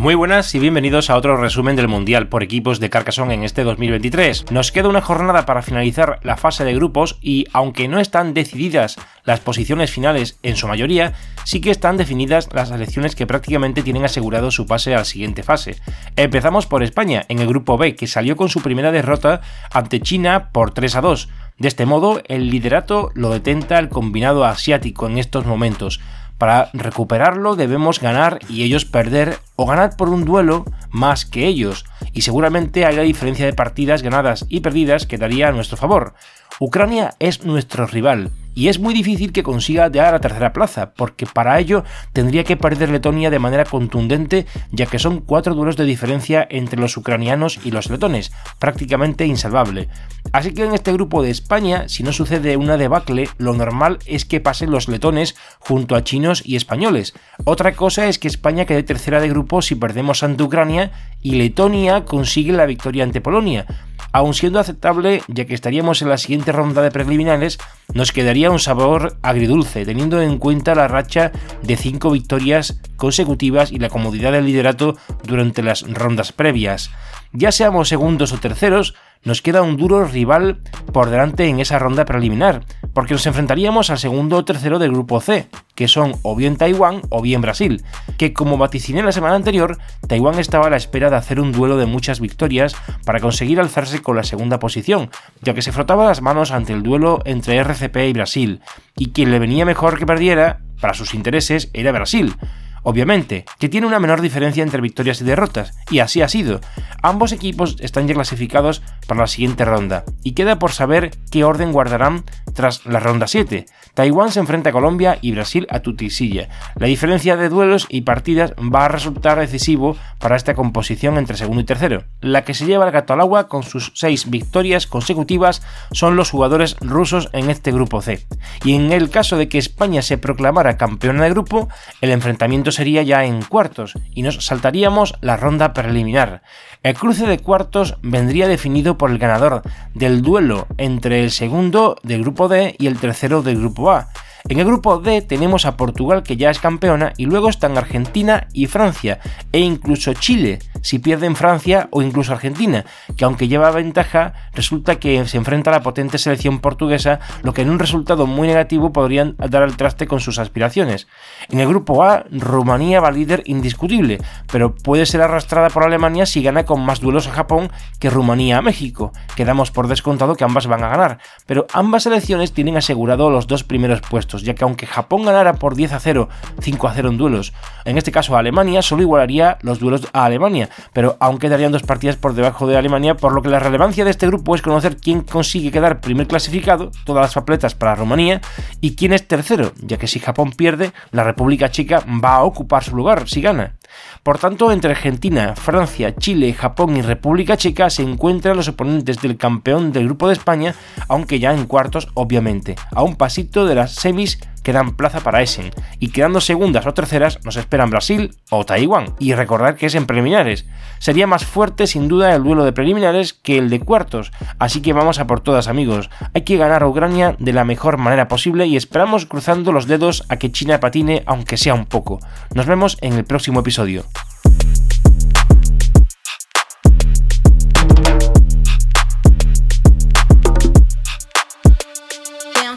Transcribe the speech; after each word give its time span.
Muy 0.00 0.14
buenas 0.14 0.54
y 0.54 0.58
bienvenidos 0.58 1.10
a 1.10 1.16
otro 1.18 1.36
resumen 1.36 1.76
del 1.76 1.86
Mundial 1.86 2.28
por 2.28 2.42
equipos 2.42 2.80
de 2.80 2.88
Carcassonne 2.88 3.34
en 3.34 3.44
este 3.44 3.64
2023. 3.64 4.50
Nos 4.50 4.72
queda 4.72 4.88
una 4.88 5.02
jornada 5.02 5.44
para 5.44 5.60
finalizar 5.60 6.20
la 6.22 6.38
fase 6.38 6.64
de 6.64 6.72
grupos 6.72 7.18
y 7.20 7.44
aunque 7.52 7.86
no 7.86 8.00
están 8.00 8.32
decididas 8.32 8.96
las 9.24 9.40
posiciones 9.40 9.90
finales 9.90 10.38
en 10.42 10.56
su 10.56 10.66
mayoría, 10.66 11.12
sí 11.44 11.60
que 11.60 11.70
están 11.70 11.98
definidas 11.98 12.48
las 12.54 12.70
selecciones 12.70 13.14
que 13.14 13.26
prácticamente 13.26 13.82
tienen 13.82 14.06
asegurado 14.06 14.50
su 14.50 14.66
pase 14.66 14.94
a 14.94 15.00
la 15.00 15.04
siguiente 15.04 15.42
fase. 15.42 15.76
Empezamos 16.16 16.64
por 16.64 16.82
España 16.82 17.26
en 17.28 17.38
el 17.40 17.48
grupo 17.48 17.76
B 17.76 17.94
que 17.94 18.06
salió 18.06 18.36
con 18.36 18.48
su 18.48 18.62
primera 18.62 18.92
derrota 18.92 19.42
ante 19.70 20.00
China 20.00 20.48
por 20.50 20.70
3 20.70 20.96
a 20.96 21.00
2. 21.02 21.28
De 21.58 21.68
este 21.68 21.84
modo, 21.84 22.22
el 22.26 22.48
liderato 22.48 23.10
lo 23.12 23.28
detenta 23.28 23.78
el 23.78 23.90
combinado 23.90 24.46
asiático 24.46 25.06
en 25.06 25.18
estos 25.18 25.44
momentos. 25.44 26.00
Para 26.40 26.70
recuperarlo 26.72 27.54
debemos 27.54 28.00
ganar 28.00 28.38
y 28.48 28.62
ellos 28.62 28.86
perder 28.86 29.36
o 29.56 29.66
ganar 29.66 29.98
por 29.98 30.08
un 30.08 30.24
duelo 30.24 30.64
más 30.88 31.26
que 31.26 31.46
ellos, 31.46 31.84
y 32.14 32.22
seguramente 32.22 32.86
haya 32.86 33.02
diferencia 33.02 33.44
de 33.44 33.52
partidas 33.52 34.00
ganadas 34.00 34.46
y 34.48 34.60
perdidas 34.60 35.04
que 35.04 35.18
daría 35.18 35.48
a 35.48 35.52
nuestro 35.52 35.76
favor. 35.76 36.14
Ucrania 36.58 37.12
es 37.18 37.44
nuestro 37.44 37.86
rival, 37.86 38.30
y 38.54 38.68
es 38.68 38.78
muy 38.78 38.94
difícil 38.94 39.32
que 39.32 39.42
consiga 39.42 39.88
llegar 39.88 40.08
a 40.08 40.12
la 40.12 40.20
tercera 40.20 40.52
plaza, 40.52 40.92
porque 40.94 41.26
para 41.26 41.58
ello 41.58 41.84
tendría 42.12 42.44
que 42.44 42.56
perder 42.56 42.90
Letonia 42.90 43.30
de 43.30 43.38
manera 43.38 43.64
contundente, 43.64 44.46
ya 44.72 44.86
que 44.86 44.98
son 44.98 45.20
cuatro 45.20 45.54
duelos 45.54 45.76
de 45.76 45.84
diferencia 45.84 46.46
entre 46.50 46.80
los 46.80 46.96
ucranianos 46.96 47.60
y 47.64 47.70
los 47.70 47.90
letones, 47.90 48.32
prácticamente 48.58 49.26
insalvable. 49.26 49.88
Así 50.32 50.52
que 50.52 50.64
en 50.64 50.74
este 50.74 50.92
grupo 50.92 51.22
de 51.22 51.30
España, 51.30 51.88
si 51.88 52.02
no 52.02 52.12
sucede 52.12 52.56
una 52.56 52.76
debacle, 52.76 53.28
lo 53.38 53.54
normal 53.54 53.98
es 54.06 54.24
que 54.24 54.40
pasen 54.40 54.70
los 54.70 54.88
letones 54.88 55.36
junto 55.58 55.96
a 55.96 56.04
chinos 56.04 56.42
y 56.44 56.56
españoles. 56.56 57.14
Otra 57.44 57.72
cosa 57.72 58.08
es 58.08 58.18
que 58.18 58.28
España 58.28 58.64
quede 58.64 58.82
tercera 58.82 59.20
de 59.20 59.28
grupo 59.28 59.62
si 59.62 59.74
perdemos 59.74 60.22
ante 60.22 60.42
Ucrania 60.42 60.92
y 61.22 61.32
Letonia 61.32 62.04
consigue 62.04 62.52
la 62.52 62.66
victoria 62.66 63.04
ante 63.04 63.20
Polonia 63.20 63.66
aun 64.12 64.34
siendo 64.34 64.58
aceptable 64.58 65.22
ya 65.28 65.44
que 65.44 65.54
estaríamos 65.54 66.02
en 66.02 66.08
la 66.08 66.18
siguiente 66.18 66.52
ronda 66.52 66.82
de 66.82 66.90
preliminares, 66.90 67.58
nos 67.92 68.12
quedaría 68.12 68.50
un 68.50 68.58
sabor 68.58 69.16
agridulce, 69.22 69.84
teniendo 69.84 70.20
en 70.20 70.38
cuenta 70.38 70.74
la 70.74 70.88
racha 70.88 71.32
de 71.62 71.76
5 71.76 72.10
victorias 72.10 72.80
consecutivas 72.96 73.72
y 73.72 73.78
la 73.78 73.88
comodidad 73.88 74.32
del 74.32 74.46
liderato 74.46 74.96
durante 75.24 75.62
las 75.62 75.82
rondas 75.82 76.32
previas. 76.32 76.90
Ya 77.32 77.52
seamos 77.52 77.88
segundos 77.88 78.32
o 78.32 78.38
terceros, 78.38 78.94
nos 79.22 79.42
queda 79.42 79.62
un 79.62 79.76
duro 79.76 80.04
rival 80.04 80.60
por 80.92 81.10
delante 81.10 81.46
en 81.46 81.60
esa 81.60 81.78
ronda 81.78 82.04
preliminar, 82.04 82.64
porque 82.94 83.14
nos 83.14 83.26
enfrentaríamos 83.26 83.90
al 83.90 83.98
segundo 83.98 84.36
o 84.36 84.44
tercero 84.44 84.78
del 84.78 84.92
grupo 84.92 85.20
C, 85.20 85.48
que 85.74 85.88
son 85.88 86.14
o 86.22 86.34
bien 86.34 86.56
Taiwán 86.56 87.02
o 87.10 87.20
bien 87.22 87.40
Brasil, 87.40 87.84
que 88.16 88.32
como 88.32 88.58
vaticiné 88.58 89.02
la 89.02 89.12
semana 89.12 89.36
anterior, 89.36 89.78
Taiwán 90.06 90.38
estaba 90.38 90.66
a 90.66 90.70
la 90.70 90.76
espera 90.76 91.10
de 91.10 91.16
hacer 91.16 91.40
un 91.40 91.52
duelo 91.52 91.76
de 91.76 91.86
muchas 91.86 92.20
victorias 92.20 92.74
para 93.04 93.20
conseguir 93.20 93.60
alzarse 93.60 94.02
con 94.02 94.16
la 94.16 94.24
segunda 94.24 94.58
posición, 94.58 95.10
ya 95.42 95.54
que 95.54 95.62
se 95.62 95.72
frotaba 95.72 96.06
las 96.06 96.22
manos 96.22 96.50
ante 96.50 96.72
el 96.72 96.82
duelo 96.82 97.20
entre 97.24 97.56
RCP 97.56 97.96
y 98.08 98.12
Brasil, 98.12 98.60
y 98.96 99.10
quien 99.10 99.30
le 99.30 99.38
venía 99.38 99.64
mejor 99.64 99.98
que 99.98 100.06
perdiera, 100.06 100.60
para 100.80 100.94
sus 100.94 101.12
intereses, 101.14 101.70
era 101.74 101.92
Brasil 101.92 102.34
obviamente, 102.82 103.44
que 103.58 103.68
tiene 103.68 103.86
una 103.86 104.00
menor 104.00 104.20
diferencia 104.20 104.62
entre 104.62 104.80
victorias 104.80 105.20
y 105.20 105.24
derrotas, 105.24 105.74
y 105.90 106.00
así 106.00 106.22
ha 106.22 106.28
sido. 106.28 106.60
Ambos 107.02 107.32
equipos 107.32 107.76
están 107.80 108.06
ya 108.08 108.14
clasificados 108.14 108.82
para 109.06 109.20
la 109.20 109.26
siguiente 109.26 109.64
ronda, 109.64 110.04
y 110.22 110.32
queda 110.32 110.58
por 110.58 110.72
saber 110.72 111.10
qué 111.30 111.44
orden 111.44 111.72
guardarán 111.72 112.24
tras 112.54 112.86
la 112.86 113.00
ronda 113.00 113.26
7. 113.26 113.66
Taiwán 113.94 114.30
se 114.30 114.40
enfrenta 114.40 114.70
a 114.70 114.72
Colombia 114.72 115.18
y 115.20 115.32
Brasil 115.32 115.66
a 115.70 115.80
Tutisilla. 115.80 116.48
La 116.76 116.86
diferencia 116.86 117.36
de 117.36 117.48
duelos 117.48 117.86
y 117.88 118.02
partidas 118.02 118.52
va 118.52 118.84
a 118.84 118.88
resultar 118.88 119.38
decisivo 119.38 119.96
para 120.18 120.36
esta 120.36 120.54
composición 120.54 121.18
entre 121.18 121.36
segundo 121.36 121.62
y 121.62 121.64
tercero. 121.64 122.04
La 122.20 122.44
que 122.44 122.54
se 122.54 122.66
lleva 122.66 122.86
el 122.86 122.92
gato 122.92 123.12
al 123.12 123.20
agua 123.20 123.48
con 123.48 123.62
sus 123.62 123.92
6 123.94 124.30
victorias 124.30 124.86
consecutivas 124.86 125.62
son 125.92 126.16
los 126.16 126.30
jugadores 126.30 126.76
rusos 126.80 127.28
en 127.32 127.50
este 127.50 127.72
grupo 127.72 128.00
C. 128.00 128.26
Y 128.64 128.74
en 128.74 128.92
el 128.92 129.10
caso 129.10 129.36
de 129.36 129.48
que 129.48 129.58
España 129.58 130.02
se 130.02 130.18
proclamara 130.18 130.76
campeona 130.76 131.24
de 131.24 131.30
grupo, 131.30 131.68
el 132.00 132.10
enfrentamiento 132.10 132.69
sería 132.70 133.02
ya 133.02 133.24
en 133.24 133.42
cuartos 133.42 133.94
y 134.14 134.22
nos 134.22 134.44
saltaríamos 134.44 135.14
la 135.20 135.36
ronda 135.36 135.72
preliminar. 135.72 136.42
El 136.82 136.94
cruce 136.94 137.26
de 137.26 137.38
cuartos 137.38 137.98
vendría 138.02 138.48
definido 138.48 138.96
por 138.96 139.10
el 139.10 139.18
ganador 139.18 139.62
del 139.94 140.22
duelo 140.22 140.66
entre 140.78 141.22
el 141.22 141.30
segundo 141.30 141.96
del 142.02 142.22
grupo 142.22 142.48
D 142.48 142.76
y 142.78 142.86
el 142.86 142.98
tercero 142.98 143.42
del 143.42 143.58
grupo 143.58 143.90
A. 143.90 144.08
En 144.48 144.58
el 144.58 144.64
grupo 144.64 144.98
D 144.98 145.22
tenemos 145.22 145.66
a 145.66 145.76
Portugal 145.76 146.22
que 146.22 146.36
ya 146.36 146.50
es 146.50 146.58
campeona 146.58 147.12
y 147.16 147.26
luego 147.26 147.48
están 147.48 147.76
Argentina 147.76 148.48
y 148.52 148.66
Francia 148.66 149.20
e 149.52 149.60
incluso 149.60 150.14
Chile 150.14 150.58
si 150.82 150.98
pierden 150.98 151.36
Francia 151.36 151.88
o 151.90 152.02
incluso 152.02 152.32
Argentina, 152.32 152.84
que 153.16 153.24
aunque 153.24 153.48
lleva 153.48 153.70
ventaja 153.70 154.32
resulta 154.54 154.96
que 154.96 155.26
se 155.26 155.36
enfrenta 155.36 155.70
a 155.70 155.74
la 155.74 155.82
potente 155.82 156.18
selección 156.18 156.60
portuguesa, 156.60 157.20
lo 157.42 157.52
que 157.52 157.62
en 157.62 157.70
un 157.70 157.78
resultado 157.78 158.26
muy 158.26 158.48
negativo 158.48 158.92
podrían 158.92 159.36
dar 159.36 159.62
al 159.62 159.76
traste 159.76 160.06
con 160.06 160.20
sus 160.20 160.38
aspiraciones. 160.38 161.06
En 161.48 161.60
el 161.60 161.68
grupo 161.68 162.02
A, 162.02 162.24
Rumanía 162.30 163.00
va 163.00 163.10
líder 163.10 163.42
indiscutible, 163.46 164.18
pero 164.50 164.74
puede 164.74 165.06
ser 165.06 165.22
arrastrada 165.22 165.70
por 165.70 165.84
Alemania 165.84 166.26
si 166.26 166.42
gana 166.42 166.64
con 166.64 166.80
más 166.80 167.00
duelos 167.00 167.26
a 167.26 167.32
Japón 167.32 167.70
que 167.98 168.10
Rumanía 168.10 168.58
a 168.58 168.62
México. 168.62 169.12
Quedamos 169.36 169.70
por 169.70 169.88
descontado 169.88 170.34
que 170.34 170.44
ambas 170.44 170.66
van 170.66 170.84
a 170.84 170.88
ganar, 170.88 171.18
pero 171.46 171.66
ambas 171.72 172.04
selecciones 172.04 172.52
tienen 172.52 172.76
asegurado 172.76 173.30
los 173.30 173.46
dos 173.46 173.64
primeros 173.64 174.00
puestos 174.00 174.42
ya 174.42 174.54
que 174.54 174.64
aunque 174.64 174.86
Japón 174.86 175.24
ganara 175.24 175.54
por 175.54 175.74
10 175.74 175.92
a 175.92 176.00
0, 176.00 176.28
5 176.60 176.88
a 176.88 176.94
0 176.94 177.08
en 177.10 177.18
duelos, 177.18 177.52
en 177.84 177.98
este 177.98 178.12
caso 178.12 178.36
Alemania 178.36 178.82
solo 178.82 179.02
igualaría 179.02 179.58
los 179.62 179.78
duelos 179.78 180.08
a 180.12 180.24
Alemania, 180.24 180.69
pero 180.92 181.16
aún 181.20 181.38
quedarían 181.38 181.72
dos 181.72 181.82
partidas 181.82 182.16
por 182.16 182.34
debajo 182.34 182.66
de 182.66 182.76
Alemania, 182.76 183.16
por 183.16 183.32
lo 183.32 183.42
que 183.42 183.48
la 183.48 183.58
relevancia 183.58 184.04
de 184.04 184.10
este 184.10 184.26
grupo 184.26 184.54
es 184.54 184.62
conocer 184.62 184.96
quién 184.96 185.22
consigue 185.22 185.70
quedar 185.70 186.00
primer 186.00 186.26
clasificado, 186.26 186.90
todas 187.04 187.22
las 187.22 187.34
papeletas 187.34 187.74
para 187.74 187.94
Rumanía, 187.94 188.40
y 188.80 188.94
quién 188.94 189.12
es 189.12 189.26
tercero, 189.26 189.72
ya 189.80 189.98
que 189.98 190.06
si 190.06 190.20
Japón 190.20 190.52
pierde, 190.52 190.92
la 191.10 191.24
República 191.24 191.70
Checa 191.70 192.04
va 192.22 192.36
a 192.36 192.44
ocupar 192.44 192.84
su 192.84 192.96
lugar 192.96 193.28
si 193.28 193.40
gana. 193.40 193.76
Por 194.22 194.38
tanto, 194.38 194.70
entre 194.70 194.90
Argentina, 194.90 195.54
Francia, 195.56 196.14
Chile, 196.14 196.52
Japón 196.52 196.96
y 196.96 197.02
República 197.02 197.56
Checa 197.56 197.88
se 197.90 198.02
encuentran 198.02 198.56
los 198.56 198.68
oponentes 198.68 199.20
del 199.20 199.36
campeón 199.36 199.92
del 199.92 200.04
Grupo 200.04 200.28
de 200.28 200.34
España, 200.34 200.74
aunque 201.08 201.38
ya 201.38 201.52
en 201.52 201.66
cuartos, 201.66 202.08
obviamente, 202.14 202.76
a 202.94 203.02
un 203.02 203.16
pasito 203.16 203.66
de 203.66 203.74
las 203.74 203.94
semis 203.94 204.38
que 204.62 204.72
dan 204.72 204.96
plaza 204.96 205.20
para 205.20 205.42
Essen, 205.42 205.70
y 205.98 206.08
quedando 206.08 206.40
segundas 206.40 206.86
o 206.86 206.94
terceras 206.94 207.38
nos 207.44 207.56
esperan 207.56 207.90
Brasil 207.90 208.36
o 208.50 208.64
Taiwán, 208.64 209.14
y 209.18 209.32
recordar 209.34 209.76
que 209.76 209.86
es 209.86 209.94
en 209.94 210.06
preliminares. 210.06 210.66
Sería 210.98 211.26
más 211.26 211.44
fuerte 211.44 211.86
sin 211.86 212.08
duda 212.08 212.34
el 212.34 212.42
duelo 212.42 212.64
de 212.64 212.72
preliminares 212.72 213.32
que 213.32 213.56
el 213.56 213.70
de 213.70 213.80
cuartos, 213.80 214.32
así 214.58 214.82
que 214.82 214.92
vamos 214.92 215.18
a 215.18 215.26
por 215.26 215.40
todas 215.40 215.68
amigos. 215.68 216.10
Hay 216.34 216.42
que 216.42 216.56
ganar 216.58 216.82
a 216.82 216.88
Ucrania 216.88 217.36
de 217.38 217.52
la 217.52 217.64
mejor 217.64 217.96
manera 217.96 218.28
posible 218.28 218.66
y 218.66 218.76
esperamos 218.76 219.26
cruzando 219.26 219.72
los 219.72 219.86
dedos 219.86 220.24
a 220.28 220.36
que 220.36 220.52
China 220.52 220.80
patine 220.80 221.22
aunque 221.26 221.56
sea 221.56 221.74
un 221.74 221.86
poco. 221.86 222.20
Nos 222.54 222.66
vemos 222.66 222.98
en 223.00 223.14
el 223.14 223.24
próximo 223.24 223.60
episodio 223.60 223.79
episodio. 223.80 224.04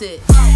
It. 0.00 0.53